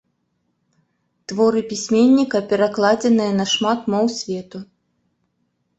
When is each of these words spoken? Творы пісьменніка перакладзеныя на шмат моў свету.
Творы 1.31 1.61
пісьменніка 1.73 2.37
перакладзеныя 2.55 3.31
на 3.43 3.47
шмат 3.53 3.79
моў 3.97 4.05
свету. 4.19 4.57